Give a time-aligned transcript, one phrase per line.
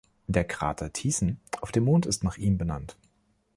[0.25, 2.97] Der Krater „Thiessen“ auf dem Mond ist nach ihm benannt.